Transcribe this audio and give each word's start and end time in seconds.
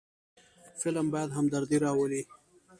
فلم 0.81 1.07
باید 1.11 1.31
همدردي 1.37 1.77
راولي 1.85 2.21